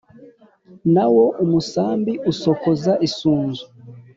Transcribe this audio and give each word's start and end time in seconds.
na 0.93 1.05
wo 1.13 1.25
umusambi 1.43 2.13
usokoza 2.31 2.93
isunzu: 3.07 3.63